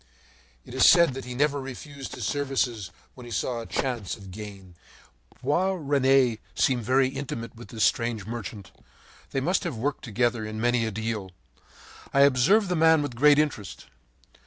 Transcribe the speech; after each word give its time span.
It 0.65 0.73
was 0.73 0.87
said 0.87 1.13
that 1.13 1.25
he 1.25 1.35
never 1.35 1.61
refused 1.61 2.15
his 2.15 2.25
services 2.25 2.89
when 3.13 3.27
he 3.27 3.31
saw 3.31 3.59
a 3.59 3.67
chance 3.67 4.15
of 4.17 4.31
gain. 4.31 4.73
Boisrene 5.43 6.39
seemed 6.55 6.81
very 6.81 7.09
intimate 7.09 7.55
with 7.55 7.67
this 7.67 7.83
strange 7.83 8.25
merchant. 8.25 8.71
They 9.29 9.41
must 9.41 9.63
have 9.63 9.77
worked 9.77 10.03
together 10.03 10.43
in 10.43 10.59
many 10.59 10.87
a 10.87 10.91
deal. 10.91 11.33
I 12.11 12.21
observed 12.21 12.67
the 12.69 12.75
man 12.75 13.03
with 13.03 13.13
great 13.15 13.37
interest. 13.37 13.85